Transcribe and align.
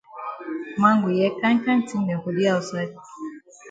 Man 0.79 0.95
go 1.01 1.09
hear 1.17 1.31
kind 1.41 1.59
kind 1.65 1.81
tin 1.87 2.01
dem 2.07 2.19
for 2.23 2.33
di 2.37 2.43
outside. 2.53 2.93